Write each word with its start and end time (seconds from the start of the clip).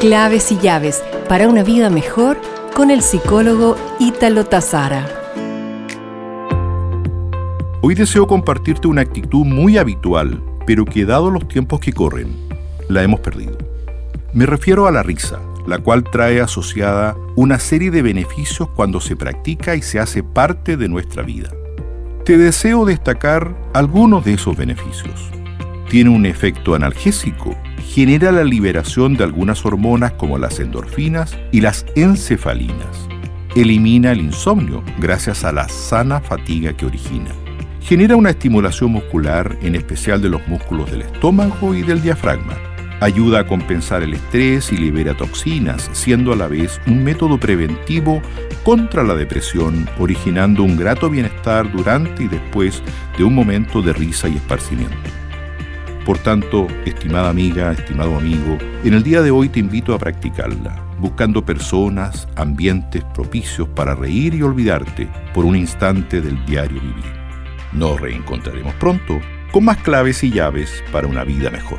Claves 0.00 0.50
y 0.50 0.56
llaves 0.56 1.04
para 1.28 1.46
una 1.46 1.62
vida 1.62 1.90
mejor 1.90 2.40
con 2.74 2.90
el 2.90 3.02
psicólogo 3.02 3.76
Ítalo 3.98 4.46
Tazara. 4.46 5.06
Hoy 7.82 7.94
deseo 7.94 8.26
compartirte 8.26 8.88
una 8.88 9.02
actitud 9.02 9.44
muy 9.44 9.76
habitual, 9.76 10.42
pero 10.66 10.86
que 10.86 11.04
dado 11.04 11.30
los 11.30 11.46
tiempos 11.48 11.80
que 11.80 11.92
corren, 11.92 12.34
la 12.88 13.02
hemos 13.02 13.20
perdido. 13.20 13.58
Me 14.32 14.46
refiero 14.46 14.86
a 14.86 14.90
la 14.90 15.02
risa, 15.02 15.38
la 15.66 15.76
cual 15.76 16.04
trae 16.04 16.40
asociada 16.40 17.14
una 17.36 17.58
serie 17.58 17.90
de 17.90 18.00
beneficios 18.00 18.70
cuando 18.70 19.02
se 19.02 19.16
practica 19.16 19.76
y 19.76 19.82
se 19.82 20.00
hace 20.00 20.22
parte 20.22 20.78
de 20.78 20.88
nuestra 20.88 21.22
vida. 21.22 21.50
Te 22.24 22.38
deseo 22.38 22.86
destacar 22.86 23.54
algunos 23.74 24.24
de 24.24 24.32
esos 24.32 24.56
beneficios. 24.56 25.28
Tiene 25.90 26.08
un 26.08 26.24
efecto 26.24 26.74
analgésico, 26.74 27.54
genera 27.80 28.32
la 28.32 28.44
liberación 28.44 29.14
de 29.14 29.24
algunas 29.24 29.64
hormonas 29.64 30.12
como 30.12 30.38
las 30.38 30.60
endorfinas 30.60 31.36
y 31.52 31.60
las 31.60 31.84
encefalinas. 31.96 33.08
Elimina 33.56 34.12
el 34.12 34.20
insomnio 34.20 34.84
gracias 34.98 35.44
a 35.44 35.52
la 35.52 35.68
sana 35.68 36.20
fatiga 36.20 36.72
que 36.72 36.86
origina. 36.86 37.30
Genera 37.80 38.14
una 38.14 38.30
estimulación 38.30 38.92
muscular, 38.92 39.58
en 39.62 39.74
especial 39.74 40.22
de 40.22 40.28
los 40.28 40.46
músculos 40.46 40.90
del 40.90 41.02
estómago 41.02 41.74
y 41.74 41.82
del 41.82 42.00
diafragma. 42.00 42.56
Ayuda 43.00 43.40
a 43.40 43.46
compensar 43.46 44.02
el 44.02 44.14
estrés 44.14 44.70
y 44.72 44.76
libera 44.76 45.16
toxinas, 45.16 45.88
siendo 45.92 46.32
a 46.32 46.36
la 46.36 46.46
vez 46.46 46.80
un 46.86 47.02
método 47.02 47.40
preventivo 47.40 48.20
contra 48.62 49.02
la 49.02 49.14
depresión, 49.14 49.88
originando 49.98 50.62
un 50.62 50.76
grato 50.76 51.08
bienestar 51.08 51.72
durante 51.72 52.24
y 52.24 52.28
después 52.28 52.82
de 53.16 53.24
un 53.24 53.34
momento 53.34 53.80
de 53.80 53.94
risa 53.94 54.28
y 54.28 54.36
esparcimiento. 54.36 54.96
Por 56.10 56.18
tanto, 56.18 56.66
estimada 56.86 57.30
amiga, 57.30 57.70
estimado 57.70 58.16
amigo, 58.16 58.58
en 58.82 58.94
el 58.94 59.04
día 59.04 59.22
de 59.22 59.30
hoy 59.30 59.48
te 59.48 59.60
invito 59.60 59.94
a 59.94 59.98
practicarla, 60.00 60.74
buscando 60.98 61.46
personas, 61.46 62.26
ambientes 62.34 63.04
propicios 63.14 63.68
para 63.68 63.94
reír 63.94 64.34
y 64.34 64.42
olvidarte 64.42 65.08
por 65.32 65.44
un 65.44 65.54
instante 65.54 66.20
del 66.20 66.44
diario 66.46 66.80
vivir. 66.80 67.12
Nos 67.72 68.00
reencontraremos 68.00 68.74
pronto 68.74 69.20
con 69.52 69.64
más 69.66 69.76
claves 69.76 70.24
y 70.24 70.32
llaves 70.32 70.82
para 70.90 71.06
una 71.06 71.22
vida 71.22 71.48
mejor. 71.48 71.78